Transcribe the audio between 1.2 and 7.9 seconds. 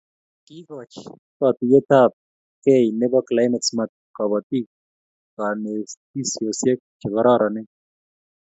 katuiyeyabkei nebo Climate Smart kobotik konetisiosek che kororonen